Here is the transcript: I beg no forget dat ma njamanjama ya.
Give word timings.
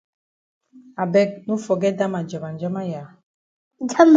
I 1.03 1.05
beg 1.15 1.29
no 1.47 1.55
forget 1.65 1.93
dat 1.99 2.09
ma 2.11 2.19
njamanjama 2.23 2.81
ya. 2.93 3.03